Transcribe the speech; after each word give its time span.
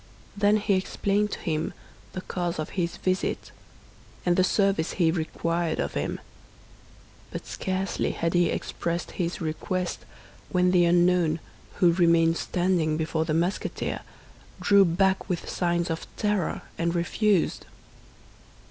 Then 0.35 0.57
he 0.57 0.73
explained 0.73 1.29
to 1.33 1.39
him 1.41 1.75
the 2.13 2.21
cause 2.21 2.57
of 2.57 2.69
his 2.69 2.97
visit, 2.97 3.51
and 4.25 4.35
the 4.35 4.43
service 4.43 4.93
he 4.93 5.11
required 5.11 5.79
of 5.79 5.93
him. 5.93 6.19
But 7.29 7.45
scarcely 7.45 8.09
had 8.13 8.33
he 8.33 8.49
expressed 8.49 9.11
his 9.11 9.41
request 9.41 9.99
when 10.49 10.71
the 10.71 10.85
unknown, 10.85 11.39
who 11.75 11.93
remained 11.93 12.37
standing 12.37 12.97
before 12.97 13.25
the 13.25 13.35
Musketeer, 13.35 13.99
drew 14.59 14.85
back 14.85 15.29
with 15.29 15.47
signs 15.47 15.91
of 15.91 16.07
terror, 16.15 16.63
and 16.79 16.95
refused. 16.95 17.67